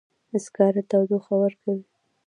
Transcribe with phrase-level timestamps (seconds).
[0.43, 1.83] سکاره تودوخه ورکوي